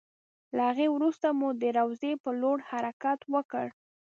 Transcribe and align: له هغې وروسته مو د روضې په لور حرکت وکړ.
له 0.55 0.61
هغې 0.69 0.87
وروسته 0.95 1.27
مو 1.39 1.49
د 1.61 1.63
روضې 1.77 2.11
په 2.23 2.29
لور 2.41 2.57
حرکت 2.69 3.19
وکړ. 3.33 3.65